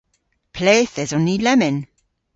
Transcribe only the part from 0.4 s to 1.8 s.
Ple'th eson ni lemmyn?